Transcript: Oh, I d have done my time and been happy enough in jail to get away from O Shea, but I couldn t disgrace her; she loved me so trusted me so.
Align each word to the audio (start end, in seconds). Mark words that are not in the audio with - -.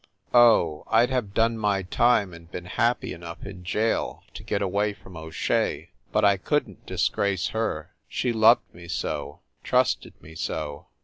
Oh, 0.33 0.83
I 0.87 1.05
d 1.05 1.11
have 1.13 1.35
done 1.35 1.59
my 1.59 1.83
time 1.83 2.33
and 2.33 2.49
been 2.49 2.65
happy 2.65 3.13
enough 3.13 3.45
in 3.45 3.63
jail 3.63 4.23
to 4.33 4.41
get 4.41 4.59
away 4.63 4.93
from 4.93 5.15
O 5.15 5.29
Shea, 5.29 5.91
but 6.11 6.25
I 6.25 6.37
couldn 6.37 6.77
t 6.77 6.81
disgrace 6.87 7.49
her; 7.49 7.91
she 8.09 8.33
loved 8.33 8.73
me 8.73 8.87
so 8.87 9.41
trusted 9.63 10.19
me 10.19 10.33
so. 10.33 10.87